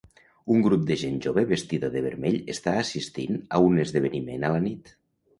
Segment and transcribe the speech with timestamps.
[0.53, 4.63] Un grup de gent jove vestida de vermell està assistint a un esdeveniment a la
[4.65, 4.91] nit.